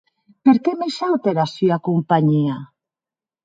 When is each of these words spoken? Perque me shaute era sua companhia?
Perque 0.45 0.71
me 0.79 0.87
shaute 0.95 1.27
era 1.33 1.45
sua 1.53 1.77
companhia? 1.89 2.55